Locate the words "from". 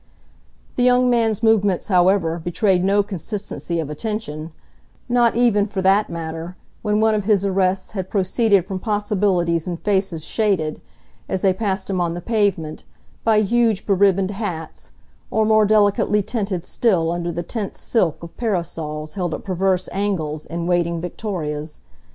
8.65-8.79